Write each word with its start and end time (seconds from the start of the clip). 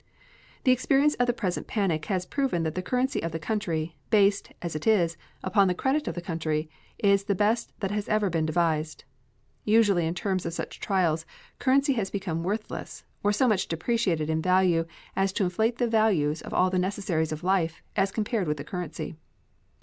The 0.63 0.71
experience 0.71 1.13
of 1.13 1.27
the 1.27 1.31
present 1.31 1.67
panic 1.67 2.05
has 2.05 2.25
proven 2.25 2.63
that 2.63 2.73
the 2.73 2.81
currency 2.81 3.21
of 3.21 3.31
the 3.31 3.37
country, 3.37 3.95
based, 4.09 4.51
as 4.59 4.75
it 4.75 4.87
is, 4.87 5.15
upon 5.43 5.67
the 5.67 5.75
credit 5.75 6.07
of 6.07 6.15
the 6.15 6.23
country, 6.23 6.71
is 6.97 7.25
the 7.25 7.35
best 7.35 7.71
that 7.81 7.91
has 7.91 8.09
ever 8.09 8.27
been 8.27 8.47
devised. 8.47 9.03
Usually 9.63 10.07
in 10.07 10.15
times 10.15 10.43
of 10.43 10.55
such 10.55 10.79
trials 10.79 11.27
currency 11.59 11.93
has 11.93 12.09
become 12.09 12.41
worthless, 12.41 13.05
or 13.21 13.31
so 13.31 13.47
much 13.47 13.67
depreciated 13.67 14.27
in 14.27 14.41
value 14.41 14.87
as 15.15 15.31
to 15.33 15.43
inflate 15.43 15.77
the 15.77 15.87
values 15.87 16.41
of 16.41 16.51
all 16.51 16.71
the 16.71 16.79
necessaries 16.79 17.31
of 17.31 17.43
life 17.43 17.83
as 17.95 18.11
compared 18.11 18.47
with 18.47 18.57
the 18.57 18.63
currency. 18.63 19.13